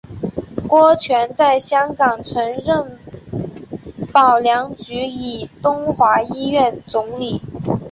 [0.67, 2.97] 郭泉在香港曾任
[4.11, 7.39] 保良局及东华医院总理。